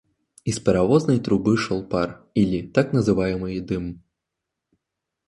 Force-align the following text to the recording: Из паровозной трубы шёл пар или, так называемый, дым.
Из 0.51 0.59
паровозной 0.59 1.19
трубы 1.27 1.53
шёл 1.65 1.83
пар 1.91 2.15
или, 2.33 2.63
так 2.79 2.91
называемый, 2.91 3.59
дым. 3.59 3.87